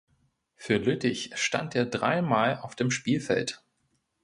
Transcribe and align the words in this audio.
Für 0.55 0.77
Lüttich 0.77 1.29
stand 1.37 1.75
er 1.75 1.85
dreimal 1.85 2.57
auf 2.57 2.75
dem 2.75 2.89
Spielfeld. 2.89 3.63